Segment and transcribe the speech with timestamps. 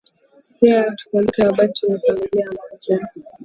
[0.59, 3.07] Pia tukumbuke Wabantu ni familia moja